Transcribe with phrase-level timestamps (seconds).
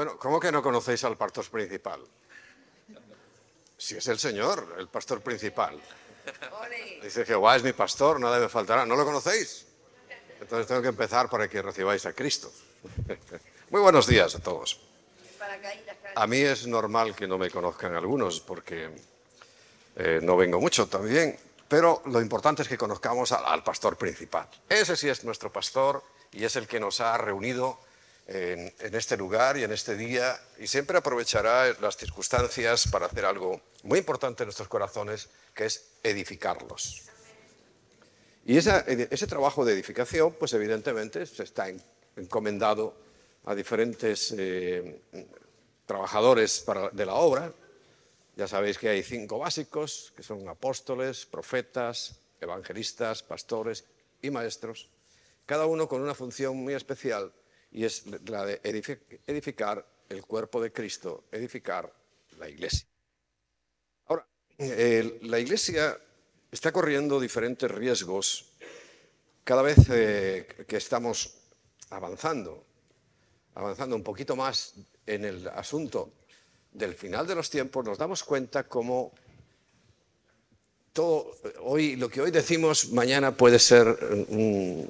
[0.00, 2.00] Bueno, ¿cómo que no conocéis al pastor principal?
[3.76, 5.78] Si es el Señor, el pastor principal.
[7.02, 8.86] Dice Jehová es mi pastor, nada me faltará.
[8.86, 9.66] ¿No lo conocéis?
[10.40, 12.50] Entonces tengo que empezar para que recibáis a Cristo.
[13.68, 14.80] Muy buenos días a todos.
[16.14, 18.88] A mí es normal que no me conozcan algunos porque
[19.96, 24.48] eh, no vengo mucho también, pero lo importante es que conozcamos al, al pastor principal.
[24.66, 27.78] Ese sí es nuestro pastor y es el que nos ha reunido
[28.30, 33.60] en, este lugar y en este día y siempre aprovechará las circunstancias para hacer algo
[33.82, 37.02] muy importante en nuestros corazones, que es edificarlos.
[38.46, 41.66] Y ese trabajo de edificación, pues evidentemente se está
[42.16, 42.94] encomendado
[43.46, 45.02] a diferentes eh,
[45.86, 47.52] trabajadores de la obra.
[48.36, 53.84] Ya sabéis que hay cinco básicos, que son apóstoles, profetas, evangelistas, pastores
[54.22, 54.88] y maestros,
[55.46, 57.32] cada uno con una función muy especial
[57.72, 58.60] y es la de
[59.26, 61.92] edificar el cuerpo de Cristo, edificar
[62.38, 62.86] la iglesia.
[64.06, 64.26] Ahora,
[64.58, 65.98] la iglesia
[66.50, 68.52] está corriendo diferentes riesgos
[69.44, 71.34] cada vez eh, que estamos
[71.90, 72.64] avanzando,
[73.54, 74.74] avanzando un poquito más
[75.06, 76.12] en el asunto
[76.72, 79.12] del final de los tiempos, nos damos cuenta cómo
[80.92, 83.86] todo, hoy, lo que hoy decimos mañana puede ser
[84.28, 84.88] un,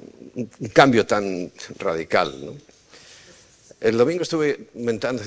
[0.73, 2.59] cambio tan radical.
[3.79, 4.69] El domingo estuve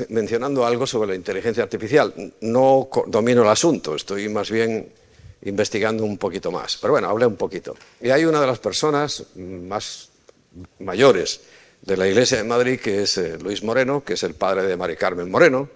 [0.08, 2.14] mencionando algo sobre la inteligencia artificial.
[2.41, 4.89] No domino el asunto, estoy más bien
[5.42, 6.78] investigando un poquito más.
[6.80, 7.77] Pero bueno, hablé un poquito.
[8.00, 10.08] Y hay una de las personas más
[10.78, 11.41] mayores
[11.83, 14.77] de la Iglesia de Madrid, que es eh, Luis Moreno, que es el padre de
[14.77, 15.69] Mari Carmen Moreno,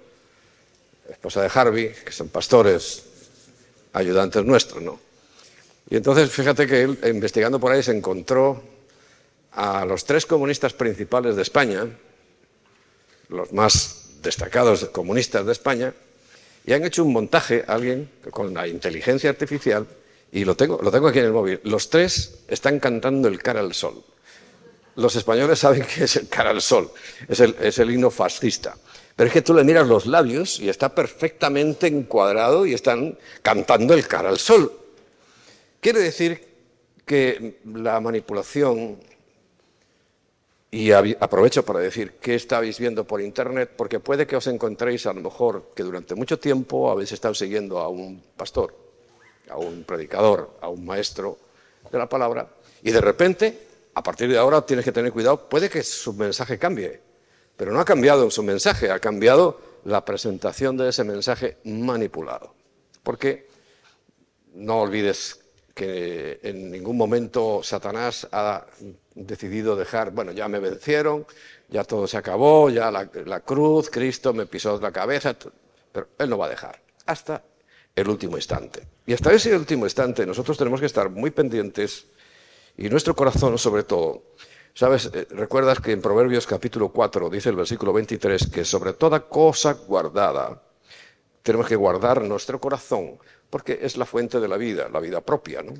[1.11, 3.08] esposa de Harvey, que son pastores,
[3.93, 5.01] ayudantes nuestros, ¿no?
[5.91, 8.63] Y entonces, fíjate que él, investigando por ahí, se encontró
[9.53, 11.87] a los tres comunistas principales de España,
[13.29, 15.95] los más destacados comunistas de España,
[16.67, 19.87] y han hecho un montaje, alguien con la inteligencia artificial,
[20.31, 21.61] y lo tengo, lo tengo aquí en el móvil.
[21.65, 24.05] Los tres están cantando el cara al sol.
[24.97, 26.91] Los españoles saben que es el cara al sol,
[27.29, 28.77] es el, es el himno fascista.
[29.19, 33.93] Pero es que tú le miras los labios y está perfectamente encuadrado y están cantando
[33.95, 34.73] el cara al sol.
[35.81, 36.47] Quiere decir
[37.05, 39.01] que la manipulación,
[40.71, 45.13] y aprovecho para decir qué estáis viendo por internet, porque puede que os encontréis a
[45.13, 48.73] lo mejor que durante mucho tiempo habéis estado siguiendo a un pastor,
[49.51, 51.39] a un predicador, a un maestro
[51.91, 52.49] de la palabra,
[52.85, 56.57] y de repente, a partir de ahora tienes que tener cuidado, puede que su mensaje
[56.57, 57.08] cambie,
[57.59, 62.55] pero no ha cambiado su mensaje, ha cambiado la presentación de ese mensaje manipulado.
[63.03, 63.49] Porque
[64.55, 65.41] no olvides
[65.75, 68.65] que en ningún momento Satanás ha
[69.13, 71.27] decidido dejar, bueno, ya me vencieron,
[71.69, 75.37] ya todo se acabó, ya la, la, cruz, Cristo me pisó la cabeza,
[75.91, 77.43] pero Él no va a dejar, hasta
[77.97, 78.87] el último instante.
[79.05, 82.07] Y hasta ese último instante nosotros tenemos que estar muy pendientes
[82.77, 84.23] y nuestro corazón sobre todo
[84.79, 89.29] Sabes, eh, recuerdas que en Proverbios capítulo 4 dice el versículo 23 que sobre toda
[89.29, 90.63] cosa guardada
[91.43, 93.19] tenemos que guardar nuestro corazón
[93.51, 95.75] porque es la fuente de la vida, la vida propia, ¿no?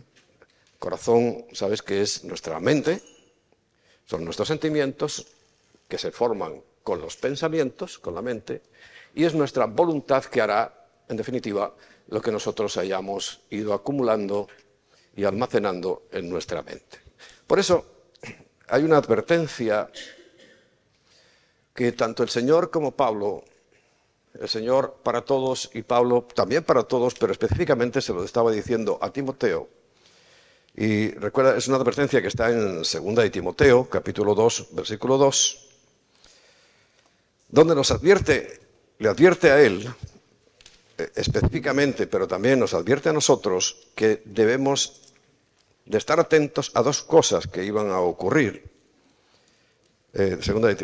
[0.81, 3.01] Corazón, sabes que es nuestra mente,
[4.05, 5.29] son nuestros sentimientos
[5.87, 8.63] que se forman con los pensamientos, con la mente,
[9.15, 11.73] y es nuestra voluntad que hará, en definitiva,
[12.09, 14.49] lo que nosotros hayamos ido acumulando
[15.15, 16.99] y almacenando en nuestra mente.
[17.47, 17.98] Por eso,
[18.69, 19.91] hay una advertencia
[21.75, 23.45] que tanto el Señor como Pablo,
[24.39, 28.99] el Señor para todos y Pablo también para todos, pero específicamente se lo estaba diciendo
[29.01, 29.69] a Timoteo.
[30.77, 35.69] Y recuerda, es una advertencia que está en 2 de Timoteo, capítulo 2, versículo 2,
[37.49, 38.61] donde nos advierte,
[38.99, 39.89] le advierte a él
[40.99, 45.08] eh, específicamente, pero también nos advierte a nosotros que debemos
[45.89, 48.61] de estar atentos a dos cosas que iban a ocurrir.
[50.13, 50.77] Eh, segunda de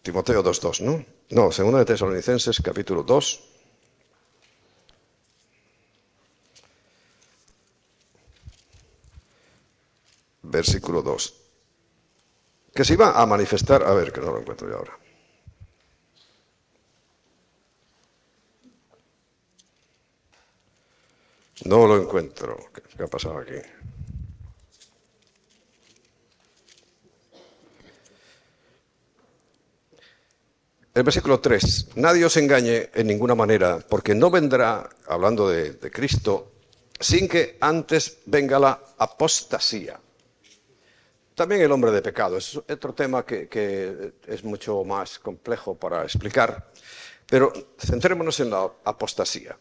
[0.00, 1.04] Timoteo 2.2, ¿no?
[1.30, 3.40] No, segunda de Tesalonicenses capítulo 2.
[10.42, 11.34] Versículo 2.
[12.74, 14.98] Que se iba a manifestar, a ver, que no lo encuentro yo ahora.
[21.64, 22.56] No lo encuentro.
[22.72, 23.60] ¿Qué ha pasado aquí?
[30.94, 36.52] El versículo 3, nadie os engañe en ninguna manera, porque no vendrá, hablando de, Cristo,
[37.00, 39.98] sin que antes venga la apostasía.
[41.34, 42.36] También el hombre de pecado.
[42.36, 46.70] Es otro tema que, es mucho más complejo para explicar.
[47.24, 49.56] Pero centrémonos en la apostasía.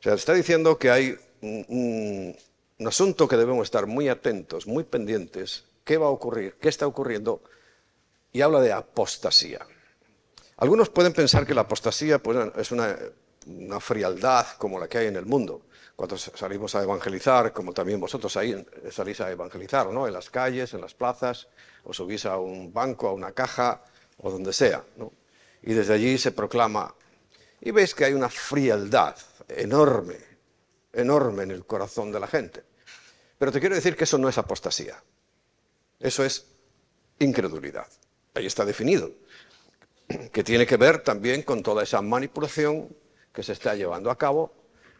[0.00, 2.36] O sea, está diciendo que hay un,
[2.78, 5.66] un asunto que debemos estar muy atentos, muy pendientes.
[5.84, 6.56] ¿Qué va a ocurrir?
[6.60, 7.44] ¿Qué está ocurriendo?
[8.32, 9.64] Y habla de apostasía.
[10.58, 12.96] Algunos pueden pensar que la apostasía pues, es una,
[13.80, 15.62] frialdad como la que hay en el mundo.
[15.94, 20.06] Cuando salimos a evangelizar, como también vosotros ahí salís a evangelizar, ¿no?
[20.06, 21.48] En las calles, en las plazas,
[21.84, 23.82] o subís a un banco, a una caja,
[24.18, 24.84] o donde sea,
[25.62, 26.92] Y desde allí se proclama.
[27.60, 29.16] Y veis que hay una frialdad
[29.48, 30.18] enorme,
[30.92, 32.64] enorme en el corazón de la gente.
[33.38, 35.02] Pero te quiero decir que eso no es apostasía.
[36.00, 36.46] Eso es
[37.20, 37.86] incredulidad.
[38.34, 39.12] Ahí está definido
[40.32, 42.88] que tiene que ver también con toda esa manipulación
[43.32, 44.52] que se está llevando a cabo,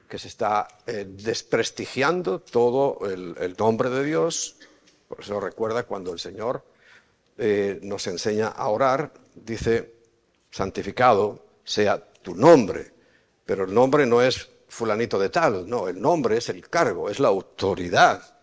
[0.09, 4.57] que se está eh, desprestigiando todo el, nombre de Dios.
[5.09, 6.65] Por eso recuerda cuando el Señor
[7.37, 9.95] eh, nos enseña a orar, dice,
[10.51, 12.93] santificado sea tu nombre.
[13.45, 17.19] Pero el nombre no es fulanito de tal, no, el nombre es el cargo, es
[17.21, 18.37] la autoridad.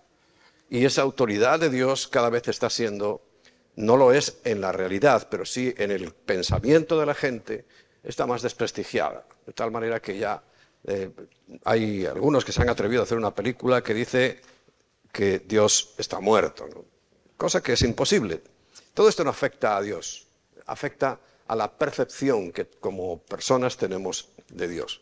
[0.69, 3.21] Y esa autoridad de Dios cada vez está siendo
[3.75, 7.65] no lo es en la realidad, pero sí en el pensamiento de la gente,
[8.03, 9.25] está más desprestigiada.
[9.45, 10.41] De tal manera que ya
[10.85, 11.09] eh,
[11.63, 14.41] hay algunos que se han atrevido a hacer una película que dice
[15.11, 16.67] que Dios está muerto,
[17.37, 18.41] cosa que es imposible.
[18.93, 20.27] Todo esto no afecta a Dios,
[20.65, 25.01] afecta a la percepción que como personas tenemos de Dios.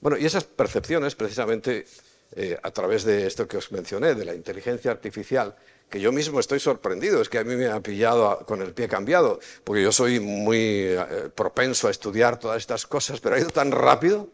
[0.00, 1.86] Bueno, y esas percepciones, precisamente
[2.32, 5.56] eh, a través de esto que os mencioné, de la inteligencia artificial,
[5.88, 8.88] que yo mismo estoy sorprendido, es que a mí me ha pillado con el pie
[8.88, 13.50] cambiado, porque yo soy muy eh, propenso a estudiar todas estas cosas, pero ha ido
[13.50, 14.28] tan rápido,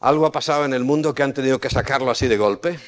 [0.00, 2.78] algo ha pasado en el mundo que han tenido que sacarlo así de golpe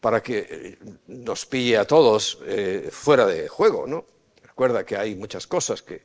[0.00, 4.04] para que eh, nos pille a todos eh, fuera de juego, ¿no?
[4.42, 6.02] Recuerda que hay muchas cosas que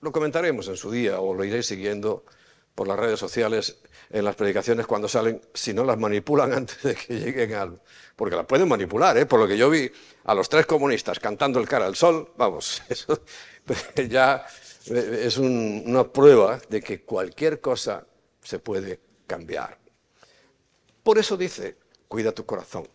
[0.00, 2.24] lo comentaremos en su día o lo iréis siguiendo
[2.74, 3.76] por las redes sociales
[4.10, 7.80] en las predicaciones cuando salen, si no las manipulan antes de que lleguen al...
[8.16, 9.26] Porque las pueden manipular, ¿eh?
[9.26, 9.90] Por lo que yo vi
[10.24, 13.20] a los tres comunistas cantando el cara al sol, vamos, eso
[14.08, 14.46] ya
[14.86, 18.06] es una prueba de que cualquier cosa
[18.42, 19.78] se puede cambiar.
[21.02, 21.76] Por eso dice,
[22.08, 22.88] cuida tu corazón.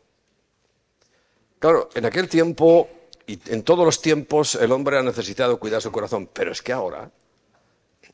[1.59, 2.87] Claro, en aquel tiempo
[3.27, 6.71] y en todos los tiempos el hombre ha necesitado cuidar su corazón, pero es que
[6.71, 7.11] ahora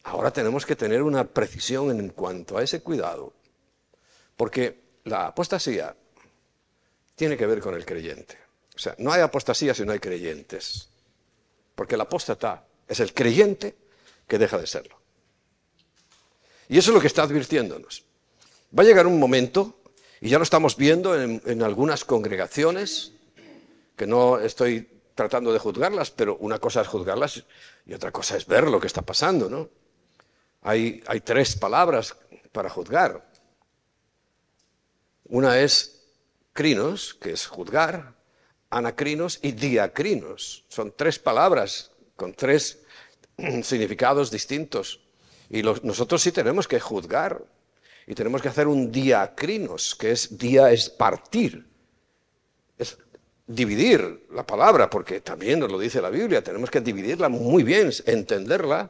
[0.06, 3.34] Ahora tenemos que tener una precisión en cuanto a ese cuidado,
[4.38, 5.96] porque la apostasía
[7.16, 8.38] tiene que ver con el creyente.
[8.76, 10.90] O sea, no hay apostasía si no hay creyentes,
[11.74, 13.76] porque el apóstata es el creyente
[14.28, 14.96] que deja de serlo.
[16.70, 18.06] Y eso es lo que está advirtiéndonos.
[18.78, 19.80] Va a llegar un momento,
[20.22, 23.14] y ya lo estamos viendo en, en algunas congregaciones,
[23.96, 27.44] que no estoy tratando de juzgarlas, pero una cosa es juzgarlas
[27.88, 29.68] y otra cosa es ver lo que está pasando, ¿no?
[30.68, 32.16] Hay, tres palabras
[32.52, 33.24] para juzgar.
[35.26, 36.08] Una es
[36.54, 38.16] crinos, que es juzgar,
[38.72, 40.66] anacrinos y diacrinos.
[40.68, 42.80] Son tres palabras con tres
[43.62, 45.02] significados distintos.
[45.52, 47.46] Y nosotros sí tenemos que juzgar
[48.08, 51.64] y tenemos que hacer un diacrinos, que es día es partir.
[52.80, 52.98] Es
[53.46, 57.92] dividir la palabra, porque también nos lo dice la Biblia, tenemos que dividirla muy bien,
[58.08, 58.90] entenderla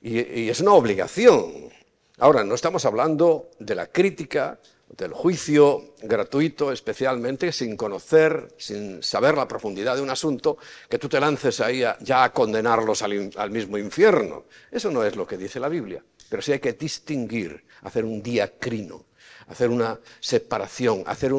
[0.00, 1.70] y, es una obligación.
[2.18, 9.36] Ahora, no estamos hablando de la crítica, del juicio gratuito, especialmente sin conocer, sin saber
[9.36, 10.56] la profundidad de un asunto,
[10.88, 14.46] que tú te lances ahí ya a condenarlos al, mismo infierno.
[14.70, 16.02] Eso no es lo que dice la Biblia.
[16.28, 19.06] Pero sí hay que distinguir, hacer un diacrino,
[19.46, 21.32] hacer una separación, hacer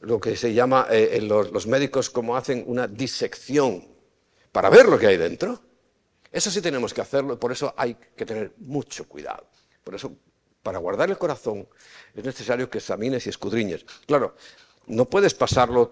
[0.00, 3.84] lo que se llama, eh, los, los médicos como hacen una disección,
[4.52, 5.60] para ver lo que hay dentro.
[6.32, 9.46] Eso sí tenemos que hacerlo por eso hay que tener mucho cuidado.
[9.82, 10.12] Por eso,
[10.62, 11.68] para guardar el corazón,
[12.14, 13.84] es necesario que examines y escudriñes.
[14.06, 14.36] Claro,
[14.86, 15.90] no puedes pasarlo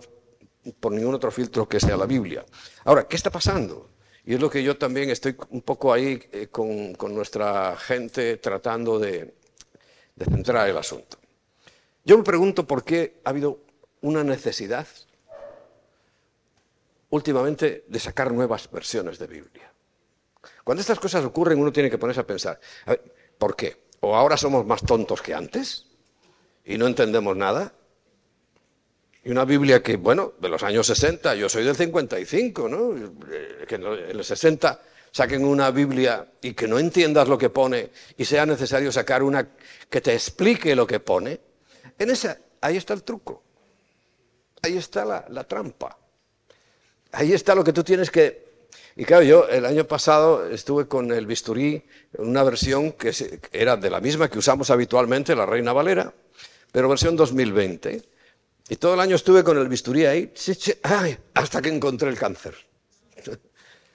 [0.79, 2.45] por ningún otro filtro que sea la Biblia.
[2.85, 3.91] Ahora, ¿qué está pasando?
[4.25, 8.99] Y es lo que yo también estoy un poco ahí eh, con, nuestra gente tratando
[8.99, 9.35] de,
[10.15, 11.17] de centrar el asunto.
[12.05, 13.61] Yo me pregunto por qué ha habido
[14.03, 14.87] una necesidad
[17.11, 19.73] últimamente de sacar nuevas versiones de Biblia.
[20.69, 22.61] Cuando estas cosas ocurren uno tiene que ponerse a pensar,
[23.39, 23.85] ¿por qué?
[24.01, 25.87] ¿O ahora somos más tontos que antes
[26.63, 27.73] y no entendemos nada?
[29.25, 32.95] Y una Biblia que, bueno, de los años 60, yo soy del 55, ¿no?
[33.67, 38.27] Que en los 60 saquen una Biblia y que no entiendas lo que pone y
[38.27, 39.49] sea necesario sacar una
[39.89, 41.41] que te explique lo que pone,
[41.99, 43.43] en esa, ahí está el truco,
[44.61, 45.97] ahí está la trampa.
[47.13, 48.48] Ahí está lo que tú tienes que...
[48.97, 51.85] Y claro, yo el año pasado estuve con el bisturí
[52.19, 53.13] una versión que
[53.53, 56.13] era de la misma que usamos habitualmente, la Reina Valera,
[56.73, 58.03] pero versión 2020.
[58.69, 60.33] Y todo el año estuve con el bisturí ahí,
[61.35, 62.55] hasta que encontré el cáncer.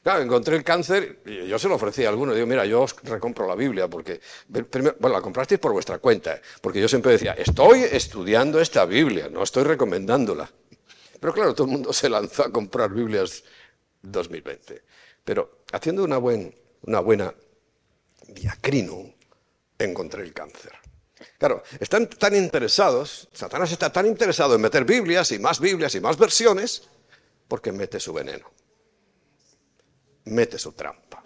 [0.03, 2.33] Claro, encontré el cáncer y yo se lo ofrecí a alguno.
[2.33, 6.81] Digo, mira, yo os recompro la Biblia porque, bueno, la comprasteis por vuestra cuenta, porque
[6.81, 10.51] yo siempre decía, estoy estudiando esta Biblia, no estoy recomendándola.
[11.21, 13.45] Pero claro, todo el mundo se lanzó a comprar Biblias
[14.03, 14.83] 2020.
[15.23, 17.33] Pero haciendo una, buen, una buena
[18.27, 19.13] diacrino,
[19.79, 20.73] encontré el cáncer.
[21.37, 26.01] Claro, están tan interesados, Satanás está tan interesado en meter Biblias y más Biblias y
[26.01, 26.83] más versiones,
[27.47, 28.49] porque mete su veneno,
[30.25, 31.23] mete su trampa.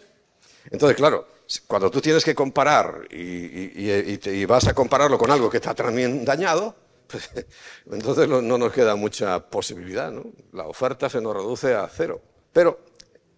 [0.69, 1.27] Entonces, claro,
[1.65, 6.75] cuando tú tienes que comparar y, vas a compararlo con algo que está también dañado,
[7.07, 7.29] pues,
[7.91, 10.25] entonces no, nos queda mucha posibilidad, ¿no?
[10.51, 12.21] La oferta se nos reduce a cero.
[12.57, 12.79] Pero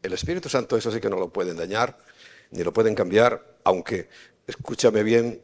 [0.01, 1.97] el Espíritu Santo eso sí que no lo pueden dañar,
[2.51, 4.07] ni lo pueden cambiar, aunque,
[4.47, 5.43] escúchame bien,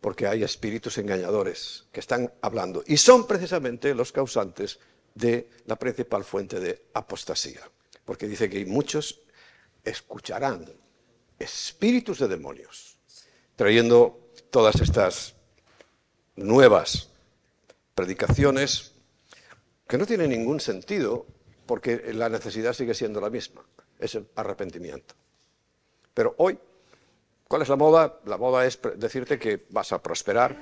[0.00, 4.80] porque hay espíritus engañadores que están hablando y son precisamente los causantes
[5.14, 7.60] de la principal fuente de apostasía.
[8.04, 9.20] Porque dice que muchos
[9.84, 10.68] escucharán
[11.38, 12.98] espíritus de demonios,
[13.54, 15.36] trayendo todas estas
[16.34, 17.10] nuevas
[17.94, 18.90] predicaciones
[19.86, 21.28] que no tienen ningún sentido
[21.66, 23.64] porque la necesidad sigue siendo la misma,
[23.98, 25.14] es el arrepentimiento.
[26.12, 26.58] Pero hoy,
[27.48, 28.20] ¿cuál es la moda?
[28.26, 30.56] La moda es decirte que vas a prosperar.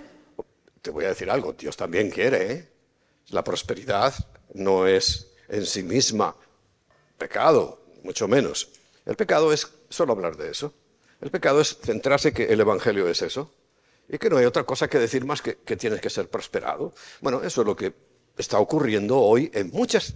[0.80, 2.52] Te voy a decir algo, Dios también quiere.
[2.52, 2.68] ¿eh?
[3.28, 4.14] La prosperidad
[4.54, 6.34] no es en sí misma
[7.18, 8.70] pecado, mucho menos.
[9.04, 10.72] El pecado es solo hablar de eso.
[11.20, 13.52] El pecado es centrarse que el Evangelio es eso
[14.08, 16.92] y que no hay otra cosa que decir más que, que tienes que ser prosperado.
[17.20, 17.94] Bueno, eso es lo que
[18.36, 20.14] está ocurriendo hoy en muchas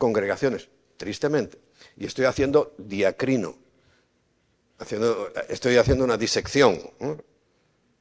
[0.00, 1.58] congregaciones, tristemente.
[1.94, 3.58] Y estoy haciendo diacrino,
[4.78, 6.80] haciendo, estoy haciendo una disección,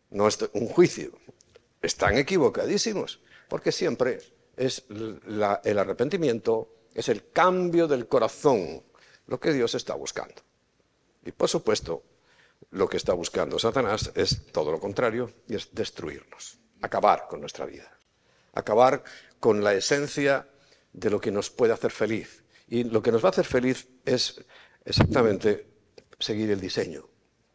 [0.10, 1.12] no un juicio.
[1.82, 4.20] Están equivocadísimos, porque siempre
[4.56, 8.82] es el arrepentimiento, es el cambio del corazón,
[9.28, 10.42] lo que Dios está buscando.
[11.26, 12.04] Y por supuesto,
[12.72, 17.66] lo que está buscando Satanás es todo lo contrario y es destruirnos, acabar con nuestra
[17.66, 17.92] vida,
[18.54, 19.04] acabar
[19.42, 20.48] con la esencia
[20.94, 22.44] de lo que nos puede hacer feliz.
[22.68, 24.42] Y lo que nos va a hacer feliz es
[24.86, 25.68] exactamente
[26.20, 27.08] seguir el diseño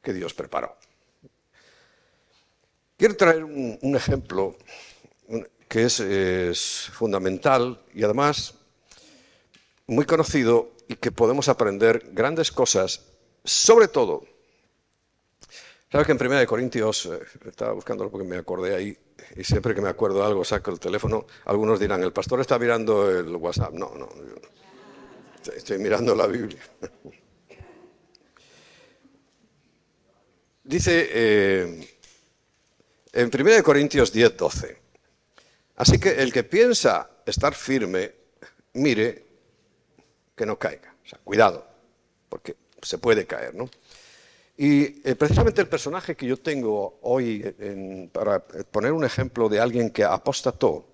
[0.02, 0.76] que Dios preparó.
[2.96, 4.56] Quiero traer un, ejemplo
[5.68, 8.54] que es fundamental y además
[9.86, 13.02] muy conocido y que podemos aprender grandes cosas,
[13.44, 14.24] sobre todo
[15.94, 18.98] Sabes que en Primera de Corintios, eh, estaba buscándolo porque me acordé ahí,
[19.36, 22.58] y siempre que me acuerdo de algo saco el teléfono, algunos dirán, el pastor está
[22.58, 23.72] mirando el WhatsApp.
[23.72, 24.08] No, no,
[25.56, 26.62] estoy mirando la Biblia.
[30.64, 31.96] Dice eh,
[33.12, 34.80] en Primera de Corintios 10, 12,
[35.76, 38.14] así que el que piensa estar firme,
[38.72, 39.26] mire
[40.34, 40.94] que no caiga.
[41.04, 41.66] O sea, cuidado,
[42.30, 43.68] porque se puede caer, ¿no?
[44.56, 47.42] Y eh, precisamente el personaje que yo tengo hoy,
[48.12, 50.86] para poner un ejemplo de alguien que apostató,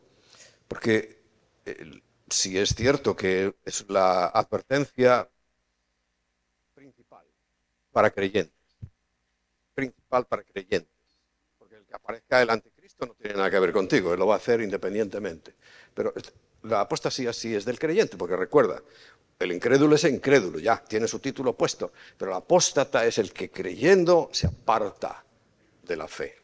[0.66, 1.20] porque
[1.66, 2.00] eh,
[2.30, 5.28] si es cierto que es la advertencia
[6.74, 7.26] principal
[7.92, 8.54] para creyentes,
[9.74, 10.90] principal para creyentes,
[11.58, 14.34] porque el que aparezca el anticristo no tiene nada que ver contigo, él lo va
[14.34, 15.54] a hacer independientemente.
[15.94, 16.12] Pero
[16.62, 18.82] la apostasía sí es del creyente, porque recuerda,
[19.40, 23.50] el incrédulo es incrédulo, ya, tiene su título puesto, pero el apóstata es el que
[23.50, 25.24] creyendo se aparta
[25.82, 26.36] de la fe.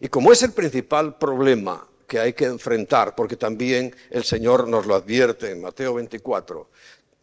[0.00, 4.86] Y como es el principal problema que hay que enfrentar, porque también el Señor nos
[4.86, 6.70] lo advierte en Mateo 24,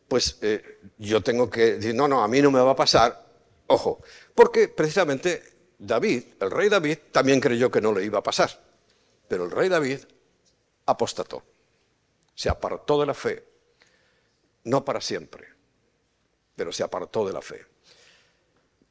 [0.07, 3.25] pues eh, yo tengo que decir, no, no, a mí no me va a pasar,
[3.65, 4.03] ojo,
[4.35, 5.41] porque precisamente
[5.79, 8.51] David, el rey David, también creyó que no le iba a pasar,
[9.27, 10.01] pero el rey David
[10.85, 11.41] apostató,
[12.35, 13.54] se apartó de la fe
[14.65, 15.47] no para siempre,
[16.55, 17.65] pero se apartó de la fe.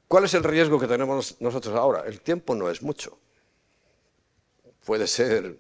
[0.09, 2.05] ¿Cuál es el riesgo que tenemos nosotros ahora?
[2.07, 3.19] El tiempo no es mucho.
[4.85, 5.59] Puede ser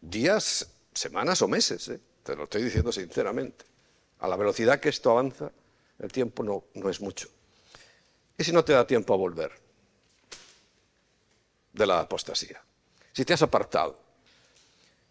[0.00, 2.00] días, semanas o meses, ¿eh?
[2.22, 3.64] te lo estoy diciendo sinceramente.
[4.20, 5.50] A la velocidad que esto avanza,
[5.98, 7.28] el tiempo no, no es mucho.
[8.36, 9.52] ¿Y si no te da tiempo a volver
[11.72, 12.62] de la apostasía?
[13.12, 13.98] Si te has apartado,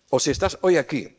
[0.09, 1.17] o si estás hoy aquí,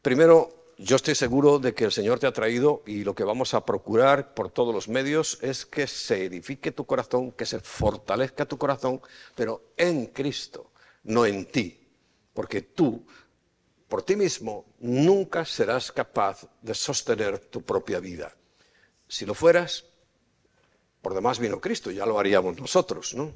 [0.00, 3.52] primero yo estoy seguro de que el Señor te ha traído y lo que vamos
[3.54, 8.46] a procurar por todos los medios es que se edifique tu corazón, que se fortalezca
[8.46, 9.00] tu corazón,
[9.34, 10.72] pero en Cristo,
[11.04, 11.86] no en ti,
[12.32, 13.04] porque tú
[13.88, 18.36] por ti mismo, nunca serás capaz de sostener tu propia vida.
[19.08, 19.86] Si lo fueras,
[21.00, 23.32] por demás vino Cristo, ya lo haríamos nosotros, ¿no?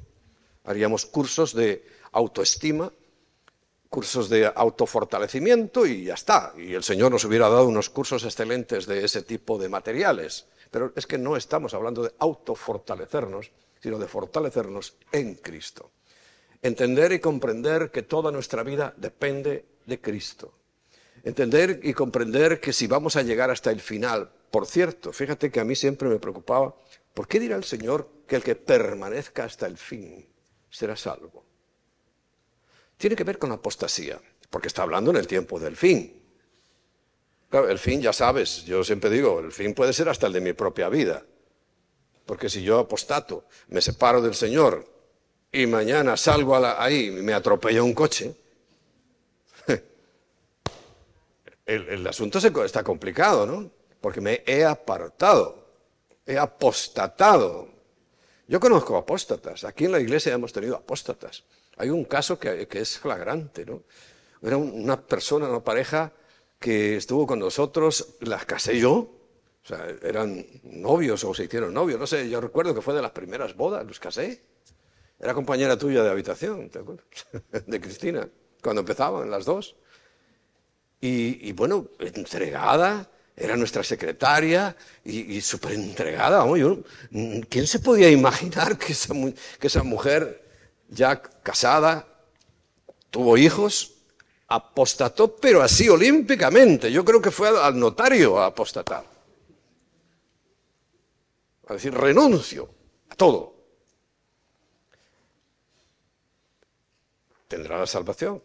[0.63, 2.93] Haríamos cursos de autoestima,
[3.93, 6.51] cursos de autofortalecimiento y ya está.
[6.57, 10.47] Y el Señor nos hubiera dado unos cursos excelentes de ese tipo de materiales.
[10.71, 15.91] Pero es que no estamos hablando de autofortalecernos, sino de fortalecernos en Cristo.
[16.63, 20.55] Entender y comprender que toda nuestra vida depende de Cristo.
[21.23, 25.59] Entender y comprender que si vamos a llegar hasta el final, por cierto, fíjate que
[25.59, 26.75] a mí siempre me preocupaba,
[27.13, 30.27] ¿por qué dirá el Señor que el que permanezca hasta el fin
[30.71, 31.52] será salvo?
[33.03, 34.17] Tiene que ver con apostasía,
[34.49, 36.23] porque está hablando en el tiempo del fin.
[37.49, 40.39] Claro, el fin, ya sabes, yo siempre digo, el fin puede ser hasta el de
[40.39, 41.25] mi propia vida.
[42.25, 44.87] Porque si yo apostato, me separo del Señor
[45.51, 48.37] y mañana salgo ahí y me atropella un coche,
[51.65, 53.69] el, asunto está complicado, ¿no?
[53.99, 55.67] Porque me he apartado,
[56.25, 57.67] he apostatado.
[58.47, 61.43] Yo conozco apóstatas, aquí en la iglesia hemos tenido apóstatas.
[61.77, 63.83] Hay un caso que, es flagrante, ¿no?
[64.41, 66.11] Era una persona, una pareja
[66.59, 68.93] que estuvo con nosotros, las casé yo,
[69.63, 73.01] o sea, eran novios o se hicieron novios, no sé, yo recuerdo que fue de
[73.01, 74.43] las primeras bodas, los casé.
[75.19, 77.05] Era compañera tuya de habitación, ¿te acuerdas?
[77.65, 78.27] De Cristina,
[78.61, 79.75] cuando empezaban las dos.
[80.99, 86.45] Y, bueno, entregada, era nuestra secretaria y, súper entregada.
[87.49, 89.13] ¿Quién se podía imaginar que esa,
[89.59, 90.42] que esa mujer
[90.89, 92.07] ya casada
[93.09, 93.93] tuvo hijos,
[94.47, 96.91] apostató, pero así olímpicamente?
[96.91, 99.05] Yo creo que fue al notario a apostatar.
[101.67, 102.69] A decir, renuncio
[103.09, 103.53] a todo.
[107.47, 108.41] ¿Tendrá la salvación?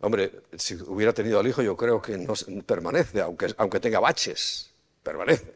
[0.00, 2.18] Hombre, si hubiera tenido al hijo, yo creo que
[2.66, 4.70] permanece, aunque, aunque tenga baches,
[5.02, 5.54] permanece.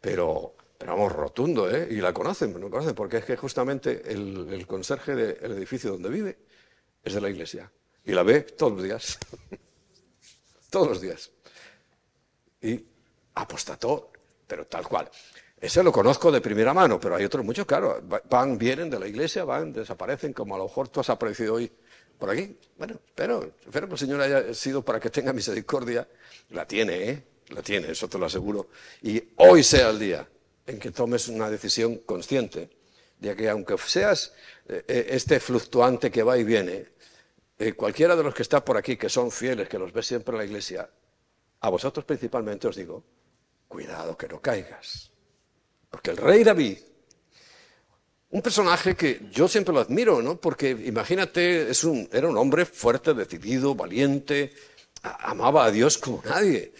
[0.00, 1.86] Pero, pero vamos, rotundo, ¿eh?
[1.92, 6.38] Y la conocen, no conocen, porque es que justamente el, conserje del edificio donde vive
[7.04, 7.70] es de la iglesia.
[8.04, 9.16] Y la ve todos los días.
[10.70, 11.30] todos los días.
[12.62, 12.84] Y
[13.32, 14.10] apostató,
[14.44, 15.08] pero tal cual.
[15.60, 18.02] Ese lo conozco de primera mano, pero hay otros muchos, claro.
[18.28, 21.70] Van, vienen de la iglesia, van, desaparecen, como a lo mejor tú has aparecido hoy
[22.18, 22.58] por aquí.
[22.76, 26.08] Bueno, espero, espero el Señor haya sido para que tenga misericordia.
[26.50, 27.24] La tiene, ¿eh?
[27.50, 28.66] La tiene, eso te lo aseguro.
[29.00, 30.26] Y hoy sea el día
[30.66, 32.70] en que tomes una decisión consciente
[33.18, 34.32] de que aunque seas
[34.68, 36.86] eh, eh, este fluctuante que va y viene,
[37.58, 40.32] eh, cualquiera de los que está por aquí, que son fieles, que los ves siempre
[40.32, 40.88] en la iglesia,
[41.60, 43.04] a vosotros principalmente os digo,
[43.68, 45.10] cuidado que no caigas.
[45.88, 46.78] Porque el rey David
[48.32, 50.40] un personaje que yo siempre lo admiro, ¿no?
[50.40, 54.54] Porque imagínate, es un, era un hombre fuerte, decidido, valiente,
[55.02, 56.72] amaba a Dios como nadie.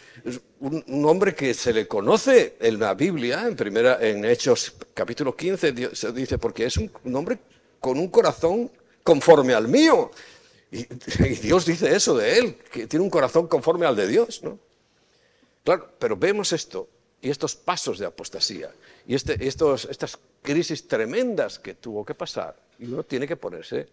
[0.60, 5.94] Un, hombre que se le conoce en la Biblia, en, primera, en Hechos capítulo 15,
[5.94, 7.38] se dice, porque es un, hombre
[7.80, 8.70] con un corazón
[9.02, 10.10] conforme al mío.
[10.70, 10.80] Y,
[11.24, 14.58] y, Dios dice eso de él, que tiene un corazón conforme al de Dios, ¿no?
[15.64, 16.88] Claro, pero vemos esto
[17.20, 18.70] y estos pasos de apostasía
[19.06, 23.88] y este, estos, estas crisis tremendas que tuvo que pasar, y uno tiene que ponerse,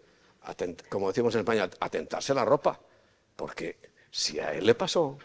[0.88, 2.80] como decimos en España, atentarse la ropa,
[3.36, 3.76] porque
[4.10, 5.18] si a él le pasó,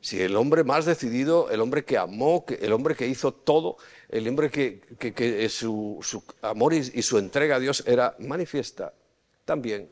[0.00, 3.76] si el hombre más decidido, el hombre que amó, el hombre que hizo todo,
[4.08, 8.94] el hombre que, su, amor y, y su entrega a Dios era manifiesta,
[9.44, 9.90] también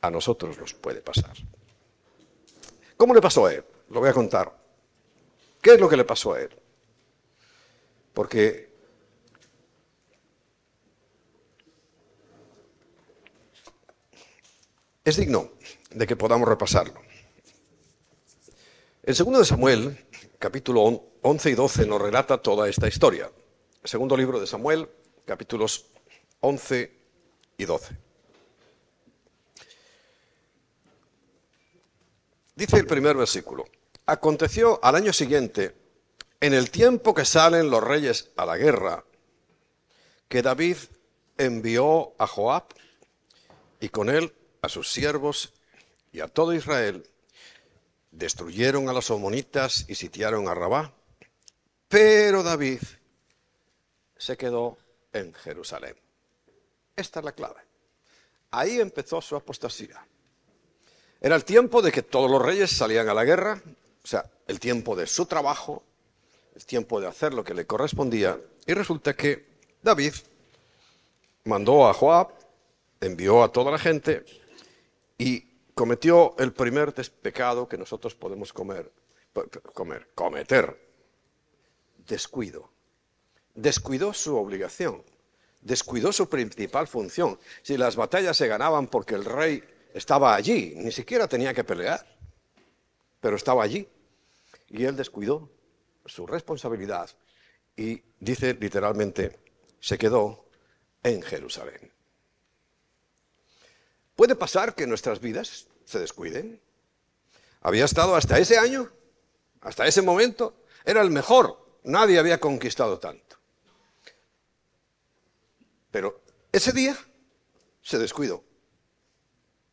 [0.00, 1.36] a nosotros nos puede pasar.
[2.96, 3.64] ¿Cómo le pasó a él?
[3.90, 4.56] Lo voy a contar.
[5.60, 6.50] ¿Qué es lo que le pasó a él?
[8.14, 8.70] Porque
[15.04, 15.50] es digno
[15.94, 17.00] de que podamos repasarlo.
[19.02, 20.06] El segundo de Samuel,
[20.38, 20.82] capítulo
[21.22, 23.30] 11 y 12, nos relata toda esta historia.
[23.82, 24.88] Segundo libro de Samuel,
[25.24, 25.86] capítulos
[26.40, 26.92] 11
[27.56, 27.96] y 12.
[32.54, 33.64] Dice el primer versículo,
[34.06, 35.74] aconteció al año siguiente,
[36.40, 39.04] en el tiempo que salen los reyes a la guerra,
[40.28, 40.76] que David
[41.38, 42.64] envió a Joab
[43.80, 45.54] y con él a sus siervos
[46.12, 47.08] y a todo Israel,
[48.10, 50.92] destruyeron a los amonitas y sitiaron a Rabá,
[51.88, 52.80] pero David
[54.16, 54.78] se quedó
[55.12, 55.96] en Jerusalén.
[56.94, 57.60] Esta es la clave.
[58.50, 60.06] Ahí empezó su apostasía.
[61.20, 63.62] Era el tiempo de que todos los reyes salían a la guerra,
[64.04, 65.82] o sea, el tiempo de su trabajo,
[66.54, 69.46] el tiempo de hacer lo que le correspondía, y resulta que
[69.82, 70.12] David
[71.44, 72.28] mandó a Joab,
[73.00, 74.24] envió a toda la gente,
[75.16, 78.92] y cometió el primer pecado que nosotros podemos comer,
[79.74, 80.78] comer, cometer,
[82.06, 82.70] descuido.
[83.54, 85.02] Descuidó su obligación,
[85.60, 87.38] descuidó su principal función.
[87.62, 89.62] Si las batallas se ganaban porque el rey
[89.94, 92.06] estaba allí, ni siquiera tenía que pelear,
[93.20, 93.88] pero estaba allí.
[94.68, 95.50] Y él descuidó
[96.06, 97.10] su responsabilidad
[97.76, 99.38] y dice literalmente,
[99.80, 100.46] se quedó
[101.02, 101.92] en Jerusalén.
[104.16, 106.60] ¿Puede pasar que nuestras vidas se descuiden?
[107.60, 108.90] Había estado hasta ese año,
[109.60, 113.36] hasta ese momento, era el mejor, nadie había conquistado tanto.
[115.90, 116.96] Pero ese día
[117.82, 118.42] se descuidó.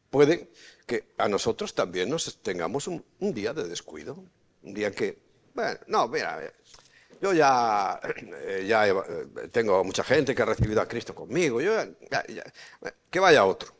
[0.09, 0.51] Puede
[0.85, 4.23] que a nosotros también nos tengamos un, día de descuido,
[4.63, 5.19] un día que,
[5.53, 6.51] bueno, no, mira,
[7.21, 8.93] yo ya, eh, ya eh,
[9.51, 11.73] tengo mucha gente que ha recibido a Cristo conmigo, yo
[13.09, 13.78] que vaya otro.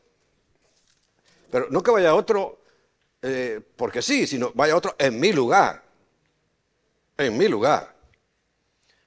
[1.50, 2.60] Pero no que vaya otro
[3.22, 5.82] eh, porque sí, sino vaya otro en mi lugar.
[7.16, 7.94] En mi lugar.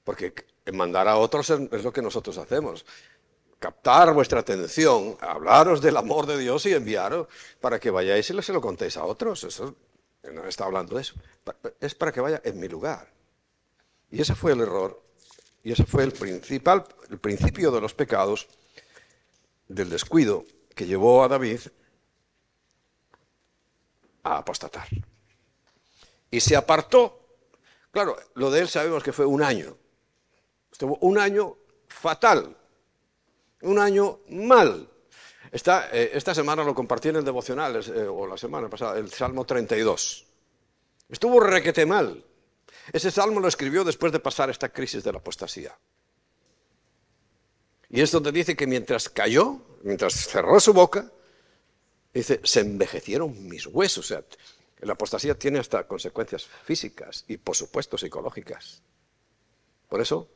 [0.04, 0.34] Porque
[0.72, 2.86] mandar a otros es lo que nosotros hacemos.
[3.60, 7.28] Captar vuestra atención, hablaros del amor de Dios y enviaros
[7.62, 9.44] para que vayáis y se lo contéis a otros.
[9.46, 9.76] Eso
[10.32, 11.16] no está hablando de eso.
[11.80, 13.12] Es para que vaya en mi lugar.
[14.12, 15.02] Y ese fue el error.
[15.64, 18.48] Y ese fue el principal, el principio de los pecados
[19.70, 20.44] del descuido
[20.76, 21.62] que llevó a David
[24.24, 24.88] a apostatar.
[26.32, 27.20] Y se apartó.
[27.92, 29.78] Claro, lo de él sabemos que fue un año.
[30.72, 31.58] Estuvo un año
[31.88, 32.58] fatal,
[33.62, 34.90] un año mal.
[35.52, 39.12] Esta, eh, esta semana lo compartí en el devocional, eh, o la semana pasada, el
[39.12, 40.26] Salmo 32.
[41.10, 42.26] Estuvo requete mal.
[42.92, 45.78] Ese salmo lo escribió después de pasar esta crisis de la apostasía.
[47.90, 51.12] Y es donde dice que mientras cayó, mientras cerró su boca,
[52.14, 54.14] Dice, se envejecieron mis huesos.
[54.80, 58.82] La apostasía tiene hasta consecuencias físicas y, por supuesto, psicológicas.
[59.90, 60.30] Por eso,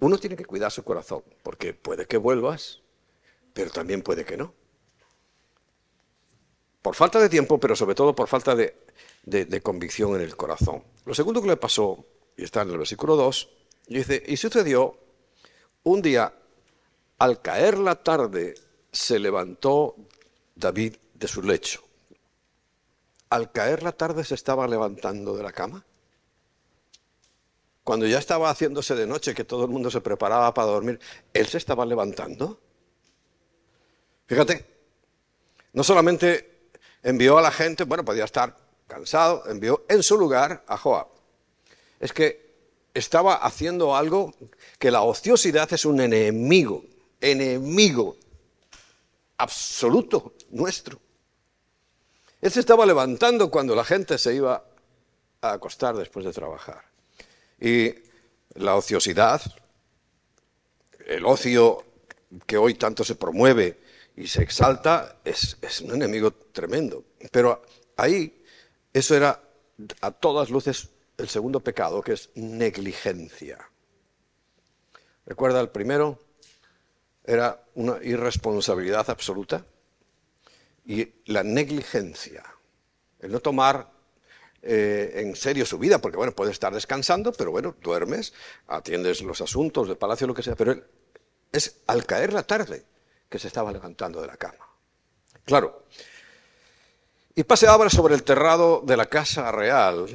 [0.00, 2.80] uno tiene que cuidar su corazón, porque puede que vuelvas,
[3.52, 4.54] pero también puede que no.
[6.80, 8.74] Por falta de tiempo, pero sobre todo por falta de,
[9.24, 10.82] de convicción en el corazón.
[11.04, 12.04] Lo segundo que le pasó,
[12.36, 13.50] y está en el versículo 2,
[13.88, 14.98] dice, y sucedió
[15.84, 16.34] un día,
[17.18, 18.54] al caer la tarde,
[18.92, 19.96] se levantó
[20.54, 21.82] David de su lecho.
[23.30, 25.84] Al caer la tarde se estaba levantando de la cama.
[27.82, 31.00] Cuando ya estaba haciéndose de noche, que todo el mundo se preparaba para dormir,
[31.32, 32.60] él se estaba levantando.
[34.26, 34.64] Fíjate,
[35.72, 36.68] no solamente
[37.02, 41.08] envió a la gente, bueno, podía estar cansado, envió en su lugar a Joab.
[41.98, 42.52] Es que
[42.94, 44.34] estaba haciendo algo
[44.78, 46.84] que la ociosidad es un enemigo,
[47.20, 48.16] enemigo
[49.42, 51.00] absoluto nuestro.
[52.40, 54.64] Él se estaba levantando cuando la gente se iba
[55.40, 56.84] a acostar después de trabajar.
[57.60, 57.92] Y
[58.54, 59.42] la ociosidad,
[61.06, 61.84] el ocio
[62.46, 63.80] que hoy tanto se promueve
[64.16, 67.04] y se exalta, es, un enemigo tremendo.
[67.32, 67.62] Pero
[67.96, 68.44] ahí,
[68.92, 69.42] eso era
[70.00, 73.58] a todas luces el segundo pecado, que es negligencia.
[75.26, 76.18] ¿Recuerda el primero?
[77.24, 79.64] Era una irresponsabilidad absoluta
[80.84, 82.42] y la negligencia,
[83.20, 83.90] el no tomar
[84.62, 88.32] eh, en serio su vida, porque bueno, puedes estar descansando, pero bueno, duermes,
[88.66, 90.80] atiendes los asuntos del palacio, lo que sea, pero
[91.52, 92.84] es al caer la tarde
[93.28, 94.68] que se estaba levantando de la cama.
[95.44, 95.84] Claro.
[97.34, 100.06] Y pase ahora sobre el terrado de la casa real,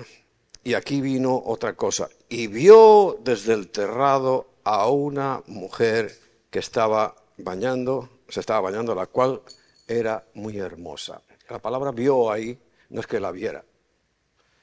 [0.63, 7.15] y aquí vino otra cosa, y vio desde el terrado a una mujer que estaba
[7.38, 9.41] bañando, se estaba bañando, la cual
[9.88, 11.21] era muy hermosa.
[11.49, 13.63] La palabra vio ahí no es que la viera,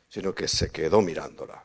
[0.08, 1.64] sino que se quedó mirándola.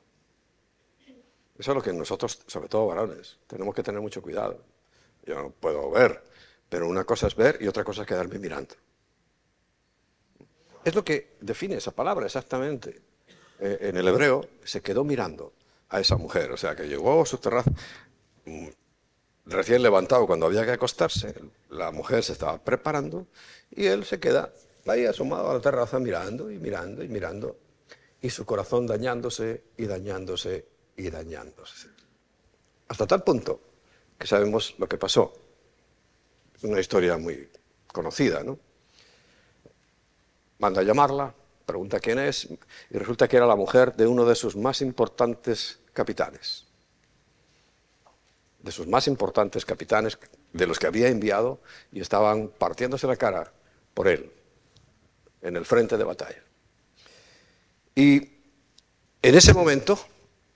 [1.57, 4.63] Eso es lo que nosotros, sobre todo varones, tenemos que tener mucho cuidado.
[5.25, 6.23] Yo no puedo ver,
[6.69, 8.75] pero una cosa es ver y otra cosa es quedarme mirando.
[10.85, 13.01] Es lo que define esa palabra exactamente.
[13.59, 15.53] Eh, en el hebreo se quedó mirando
[15.89, 17.71] a esa mujer, o sea, que llegó a su terraza,
[19.49, 21.33] recién levantado cuando había que acostarse,
[21.69, 23.27] la mujer se estaba preparando
[23.71, 24.53] y él se queda
[24.87, 27.57] ahí asomado a la terraza mirando y mirando y mirando
[28.21, 31.87] y su corazón dañándose y dañándose y dañándose.
[32.87, 33.61] Hasta tal punto
[34.17, 35.33] que sabemos lo que pasó.
[36.63, 37.49] Una historia muy
[37.87, 38.59] conocida, ¿no?
[40.57, 41.33] Manda a llamarla,
[41.65, 42.49] pregunta quién es
[42.89, 46.68] y resulta que era la mujer de uno de sus más importantes capitanes
[48.61, 50.17] de sus más importantes capitanes,
[50.53, 53.51] de los que había enviado, y estaban partiéndose la cara
[53.93, 54.31] por él,
[55.41, 56.43] en el frente de batalla.
[57.95, 58.17] Y
[59.21, 59.99] en ese momento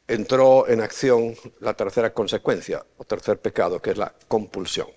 [0.07, 4.87] entró en acción la tercera consecuencia o tercer pecado, que es la compulsión.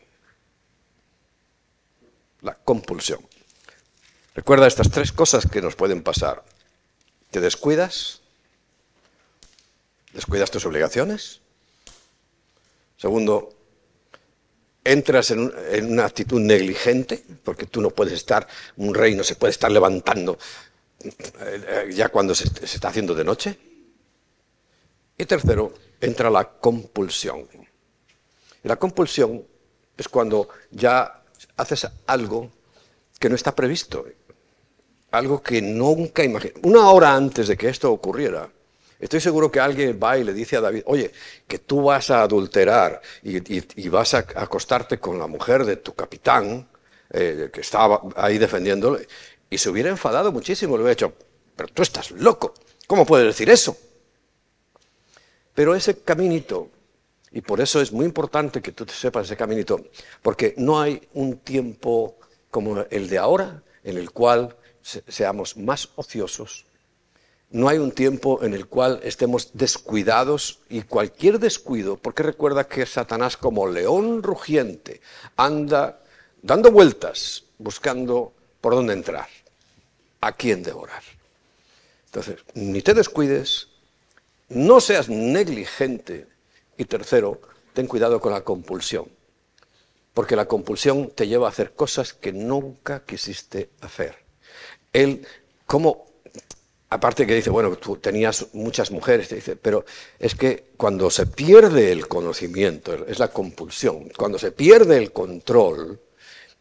[2.42, 3.20] La compulsión.
[4.34, 6.44] Recuerda estas tres cosas que nos pueden pasar.
[7.30, 8.20] Te descuidas,
[10.12, 11.40] descuidas tus obligaciones.
[12.96, 13.50] Segundo,
[14.86, 15.52] entras en,
[15.90, 20.38] una actitud negligente, porque tú no puedes estar, un rey no se puede estar levantando
[21.02, 23.58] eh, ya cuando se, está haciendo de noche.
[25.18, 27.48] Y tercero, entra la compulsión.
[28.62, 29.44] la compulsión
[29.96, 31.22] es cuando ya
[31.56, 32.50] haces algo
[33.18, 34.04] que no está previsto,
[35.10, 36.58] algo que nunca imaginas.
[36.62, 38.50] Una hora antes de que esto ocurriera,
[38.98, 41.12] Estoy seguro que alguien va y le dice a David, oye,
[41.46, 46.68] que tú vas a adulterar y, vas a acostarte con la mujer de tu capitán,
[47.10, 48.98] eh, que estaba ahí defendiéndolo,
[49.50, 51.12] y se hubiera enfadado muchísimo, le hubiera dicho,
[51.54, 52.54] pero tú estás loco,
[52.86, 53.76] ¿cómo puedes decir eso?
[55.54, 56.70] Pero ese caminito,
[57.32, 59.80] y por eso es muy importante que tú te sepas ese caminito,
[60.22, 62.18] porque no hay un tiempo
[62.50, 66.65] como el de ahora en el cual seamos más ociosos,
[67.50, 72.84] no hay un tiempo en el cual estemos descuidados y cualquier descuido, porque recuerda que
[72.86, 75.00] Satanás como león rugiente
[75.36, 76.00] anda
[76.42, 79.28] dando vueltas buscando por dónde entrar,
[80.20, 81.02] a quién devorar.
[82.06, 83.68] Entonces, ni te descuides,
[84.48, 86.26] no seas negligente
[86.76, 87.40] y tercero,
[87.72, 89.06] ten cuidado con la compulsión,
[90.14, 94.16] porque la compulsión te lleva a hacer cosas que nunca quisiste hacer.
[94.92, 95.26] Él,
[95.66, 96.06] como
[96.88, 99.84] aparte que dice, bueno, tú tenías muchas mujeres, te dice, pero
[100.18, 106.00] es que cuando se pierde el conocimiento, es la compulsión, cuando se pierde el control,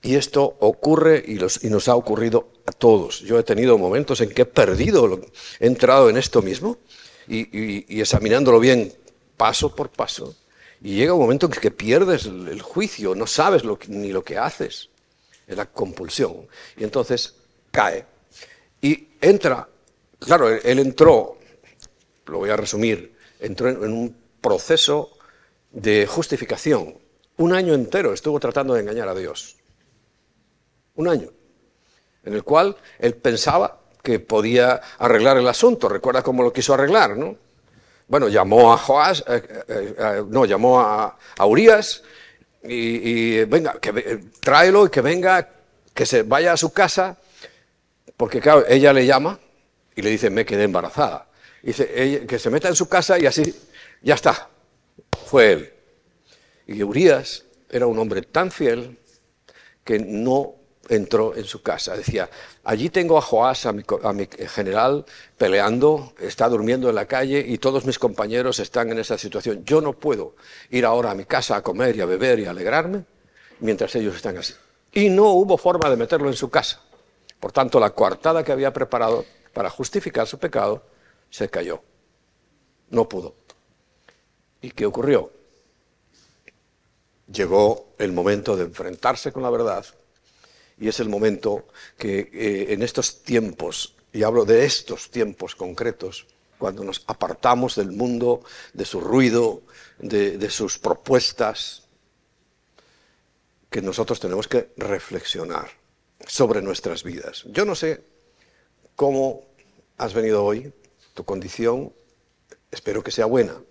[0.02, 3.22] y esto ocurre y, nos ha ocurrido a todos.
[3.22, 5.20] Yo he tenido momentos en que he perdido,
[5.60, 6.78] he entrado en esto mismo
[7.28, 8.94] y, examinándolo bien
[9.36, 10.36] paso por paso,
[10.82, 14.90] y llega un momento en que pierdes el, juicio, no sabes ni lo que haces,
[15.48, 17.36] es la compulsión, y entonces
[17.72, 18.06] cae.
[18.82, 19.68] Y entra
[20.26, 21.38] Claro, él entró,
[22.26, 25.12] lo voy a resumir, entró en un proceso
[25.72, 26.98] de justificación.
[27.38, 29.58] Un año entero estuvo tratando de engañar a Dios.
[30.96, 31.30] Un año.
[32.24, 35.88] En el cual él pensaba que podía arreglar el asunto.
[35.90, 37.38] Recuerda cómo lo quiso arreglar, ¿no?
[38.08, 42.04] Bueno, llamó a Joás, eh, eh, eh, no, llamó a, Urias
[42.64, 45.50] y, venga, que, tráelo y que venga,
[45.94, 47.18] que se vaya a su casa,
[48.18, 49.40] porque ella le llama
[49.96, 51.30] y le dice, me quedé embarazada.
[51.62, 53.56] Dice, que se meta en su casa y así,
[54.02, 54.50] ya está.
[55.26, 55.74] Fue él.
[56.68, 59.00] Y Urias era un hombre tan fiel
[59.84, 60.56] que no
[60.90, 61.96] entró en su casa.
[61.96, 62.30] Decía,
[62.64, 65.06] allí tengo a Joás, a mi, a mi, general,
[65.38, 69.64] peleando, está durmiendo en la calle y todos mis compañeros están en esa situación.
[69.66, 70.36] Yo no puedo
[70.70, 73.06] ir ahora a mi casa a comer y a beber y a alegrarme
[73.60, 74.54] mientras ellos están así.
[74.92, 76.82] Y no hubo forma de meterlo en su casa.
[77.40, 80.86] Por tanto, la coartada que había preparado para justificar su pecado,
[81.30, 81.82] se cayó.
[82.90, 83.36] No pudo.
[84.62, 85.32] ¿Y qué ocurrió?
[87.32, 89.86] Llegó el momento de enfrentarse con la verdad
[90.78, 96.28] y es el momento que eh, en estos tiempos, y hablo de estos tiempos concretos,
[96.58, 99.62] cuando nos apartamos del mundo, de su ruido,
[100.00, 101.84] de, de sus propuestas,
[103.70, 105.70] que nosotros tenemos que reflexionar
[106.28, 107.46] sobre nuestras vidas.
[107.48, 108.15] Yo no sé
[108.96, 109.42] cómo
[109.98, 110.74] has venido hoy,
[111.14, 111.94] tu condición,
[112.72, 113.62] espero que sea buena,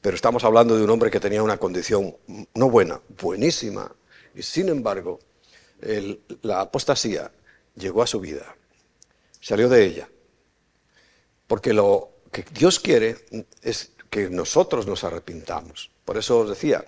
[0.00, 2.16] pero estamos hablando de un hombre que tenía una condición
[2.54, 3.94] no buena, buenísima,
[4.34, 5.20] y sin embargo,
[6.42, 7.30] la apostasía
[7.74, 8.56] llegó a su vida,
[9.40, 10.08] salió de ella,
[11.46, 13.16] porque lo que Dios quiere
[13.62, 15.90] es que nosotros nos arrepintamos.
[16.04, 16.84] Por eso os decía,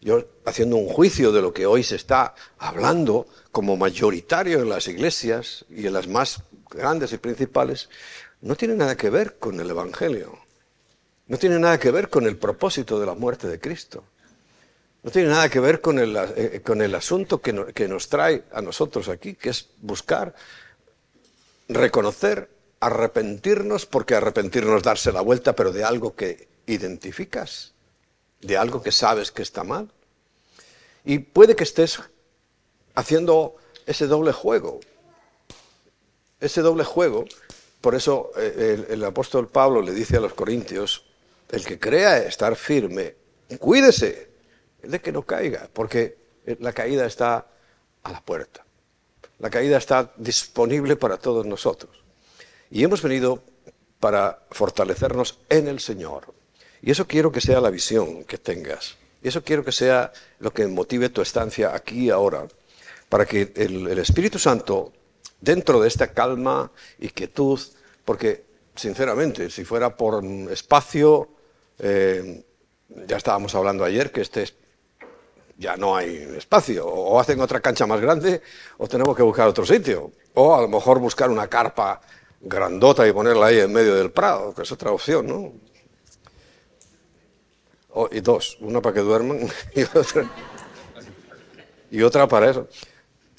[0.00, 4.86] yo haciendo un juicio de lo que hoy se está hablando como mayoritario en las
[4.88, 7.88] iglesias y en las más grandes y principales,
[8.40, 10.38] no tiene nada que ver con el Evangelio.
[11.26, 14.04] No tiene nada que ver con el propósito de la muerte de Cristo.
[15.02, 18.44] No tiene nada que ver con el, eh, con el asunto que, que nos trae
[18.52, 20.34] a nosotros aquí, que es buscar,
[21.68, 22.50] reconocer,
[22.80, 27.74] arrepentirnos, porque arrepentirnos darse la vuelta, pero de algo que identificas,
[28.40, 29.90] de algo que sabes que está mal.
[31.04, 32.00] Y puede que estés
[32.94, 34.80] haciendo ese doble juego.
[36.40, 37.24] Ese doble juego
[37.80, 41.04] por eso eh, el, apóstol Pablo le dice a los corintios,
[41.50, 43.14] el que crea estar firme,
[43.58, 44.30] cuídese
[44.82, 46.16] de que no caiga, porque
[46.60, 47.46] la caída está
[48.02, 48.64] a la puerta.
[49.38, 52.02] La caída está disponible para todos nosotros.
[52.70, 53.42] Y hemos venido
[54.00, 56.34] para fortalecernos en el Señor.
[56.82, 58.96] Y eso quiero que sea la visión que tengas.
[59.22, 62.46] Y eso quiero que sea lo que motive tu estancia aquí y ahora.
[63.08, 64.92] Para que el, Espíritu Santo,
[65.40, 67.60] dentro de esta calma y quietud,
[68.04, 71.28] porque sinceramente, si fuera por espacio,
[71.78, 72.44] eh,
[73.06, 74.46] ya estábamos hablando ayer que este
[75.56, 78.40] ya no hay espacio, o hacen otra cancha más grande,
[78.78, 82.00] o tenemos que buscar otro sitio, o a lo mejor buscar una carpa
[82.40, 85.52] grandota y ponerla ahí en medio del prado, que es otra opción, ¿no?
[88.12, 89.40] y dos, una para que duerman
[89.74, 90.30] y otra,
[91.90, 92.68] y otra para eso.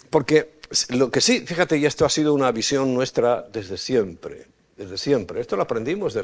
[0.09, 0.58] Porque
[0.89, 4.45] lo que sí, fíjate, y esto ha sido una visión nuestra desde siempre,
[4.77, 5.41] desde siempre.
[5.41, 6.23] Esto lo aprendimos de,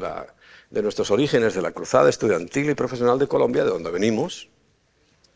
[0.70, 4.48] de nuestros orígenes, de la cruzada estudiantil y profesional de Colombia, de donde venimos.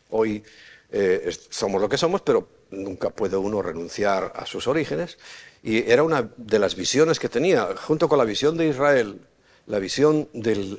[0.09, 0.43] Hoy
[0.91, 5.17] eh, somos lo que somos, pero nunca puede uno renunciar a sus orígenes.
[5.63, 9.19] Y era una de las visiones que tenía, junto con la visión de Israel,
[9.67, 10.77] la visión de.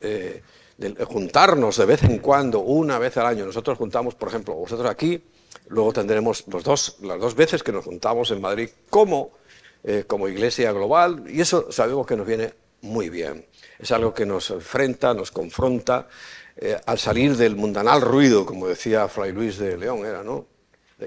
[0.00, 0.42] Eh,
[1.06, 3.44] juntarnos de vez en cuando, una vez al año.
[3.44, 5.22] Nosotros juntamos, por ejemplo, vosotros aquí,
[5.70, 6.64] luego tendremos las
[7.20, 9.30] dos veces que nos juntamos en Madrid como,
[9.84, 12.52] eh, como iglesia global, y eso sabemos que nos viene
[12.82, 13.46] muy bien.
[13.78, 16.08] Es algo que nos enfrenta, nos confronta,
[16.56, 20.46] eh, al salir del mundanal ruido, como decía Fray Luis de León, era, ¿no?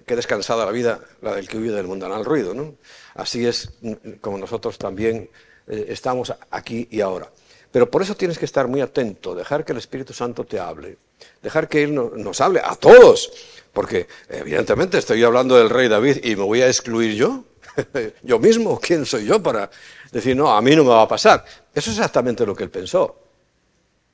[0.05, 2.73] Qué descansada la vida, la del que huye del mundanal ruido, ¿no?
[3.13, 3.73] Así es
[4.21, 5.29] como nosotros también
[5.67, 7.29] eh, estamos aquí y ahora.
[7.73, 10.95] Pero por eso tienes que estar muy atento, dejar que el Espíritu Santo te hable,
[11.41, 13.31] dejar que Él nos hable a todos,
[13.73, 17.45] porque evidentemente estoy hablando del rey David y me voy a excluir yo,
[18.21, 19.71] yo mismo, ¿quién soy yo para
[20.11, 21.43] decir, no, a mí no me va a pasar?
[21.73, 23.19] Eso es exactamente lo que él pensó.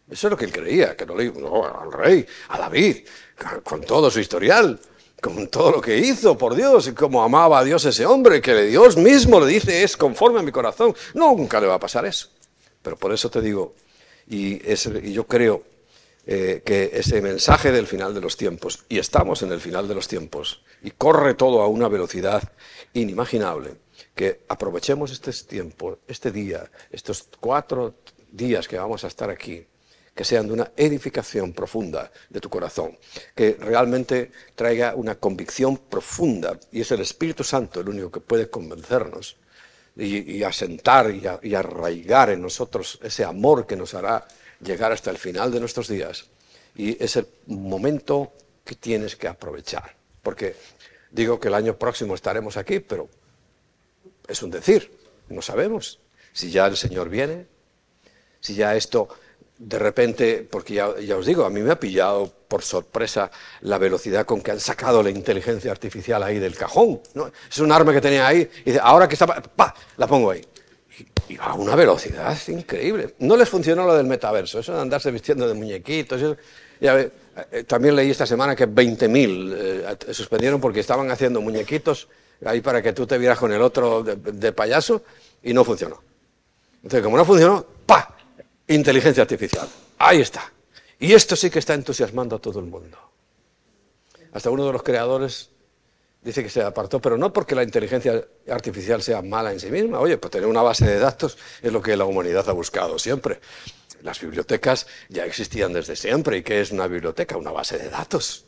[0.09, 2.99] Eso es lo que él creía, que no le no, al rey, a David,
[3.65, 4.79] con todo su historial,
[5.21, 8.55] con todo lo que hizo, por Dios, y cómo amaba a Dios ese hombre, que
[8.63, 10.95] Dios mismo le dice es conforme a mi corazón.
[11.13, 12.29] Nunca le va a pasar eso.
[12.81, 13.75] Pero por eso te digo,
[14.27, 14.59] y,
[15.11, 15.63] yo creo
[16.25, 19.95] eh, que ese mensaje del final de los tiempos, y estamos en el final de
[19.95, 22.43] los tiempos, y corre todo a una velocidad
[22.93, 23.75] inimaginable,
[24.15, 27.95] que aprovechemos este tiempo, este día, estos cuatro
[28.31, 29.65] días que vamos a estar aquí,
[30.13, 32.97] que sean de una edificación profunda de tu corazón,
[33.35, 38.49] que realmente traiga una convicción profunda, y es el Espíritu Santo el único que puede
[38.49, 39.37] convencernos
[39.99, 44.25] y, asentar y, arraigar en nosotros ese amor que nos hará
[44.61, 46.25] llegar hasta el final de nuestros días.
[46.75, 48.33] Y es el momento
[48.63, 49.95] que tienes que aprovechar.
[50.23, 50.55] Porque
[51.11, 53.09] digo que el año próximo estaremos aquí, pero
[54.27, 54.91] es un decir,
[55.27, 55.99] no sabemos
[56.31, 57.47] si ya el Señor viene,
[58.39, 59.09] si ya esto
[59.59, 63.29] de repente, porque ya, os digo, a mí me ha pillado por sorpresa
[63.61, 67.01] la velocidad con que han sacado la inteligencia artificial ahí del cajón.
[67.51, 69.75] Es un arma que tenía ahí y dice, ahora que está, ¡pa!
[69.97, 70.41] La pongo ahí.
[71.27, 73.15] Y, va a una velocidad increíble.
[73.19, 76.37] No les funcionó lo del metaverso, eso de andarse vistiendo de muñequitos.
[76.79, 77.11] Eh,
[77.67, 82.07] también leí esta semana que 20.000 eh, suspendieron porque estaban haciendo muñequitos
[82.45, 85.03] ahí para que tú te vieras con el otro de, de payaso
[85.43, 86.01] y no funcionó.
[86.77, 88.15] Entonces, como no funcionó, ¡pa!
[88.69, 89.67] Inteligencia artificial.
[89.97, 90.51] Ahí está.
[90.99, 92.97] Y esto sí que está entusiasmando a todo el mundo.
[94.31, 95.49] Hasta uno de los creadores
[96.21, 99.99] dice que se apartó, pero no porque la inteligencia artificial sea mala en sí misma.
[99.99, 103.39] Oye, pues tener una base de datos es lo que la humanidad ha buscado siempre.
[104.03, 106.37] Las bibliotecas ya existían desde siempre.
[106.37, 107.37] ¿Y qué es una biblioteca?
[107.37, 108.45] Una base de datos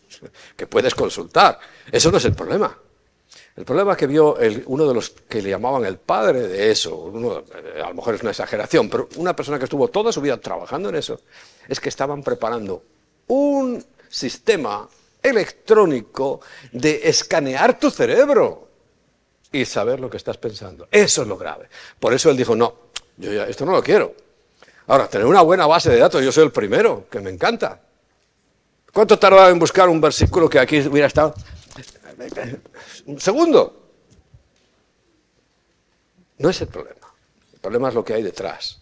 [0.56, 1.60] que puedes consultar.
[1.92, 2.78] Eso no es el problema.
[3.56, 4.38] El problema que vio
[4.68, 8.22] uno de los que le llamaban el padre de eso, eh, a lo mejor es
[8.22, 11.20] una exageración, pero una persona que estuvo toda su vida trabajando en eso,
[11.68, 12.84] es que estaban preparando
[13.28, 14.88] un sistema
[15.22, 18.70] electrónico de escanear tu cerebro
[19.52, 20.88] y saber lo que estás pensando.
[20.90, 21.68] Eso es lo grave.
[22.00, 22.74] Por eso él dijo, no,
[23.18, 24.16] yo ya esto no lo quiero.
[24.88, 27.82] Ahora, tener una buena base de datos, yo soy el primero, que me encanta.
[28.92, 31.34] ¿Cuánto tardaba en buscar un versículo que aquí hubiera estado?
[33.06, 33.90] Un segundo.
[36.38, 37.14] No es el problema.
[37.54, 38.82] El problema es lo que hay detrás.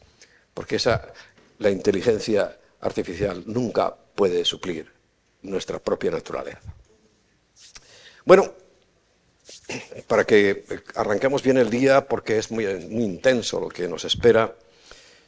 [0.54, 1.14] Porque esa,
[1.60, 4.92] la inteligencia artificial nunca puede suplir
[5.42, 6.62] nuestra propia naturaleza.
[8.26, 8.54] Bueno,
[10.08, 10.66] para que
[10.96, 14.54] arranquemos bien el día, porque es muy, intenso lo que nos espera,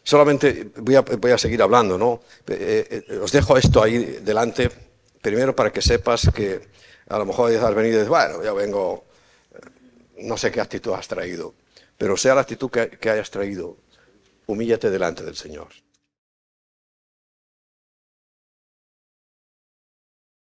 [0.04, 2.22] solamente voy a, seguir hablando, ¿no?
[2.48, 4.70] Eh, eh, os dejo esto ahí delante,
[5.22, 6.62] primero para que sepas que
[7.12, 9.04] a lo mejor has venido y dices, bueno, ya vengo,
[10.20, 11.54] no sé qué actitud has traído,
[11.98, 13.78] pero sea la actitud que, que hayas traído,
[14.48, 15.68] humíllate delante del Señor.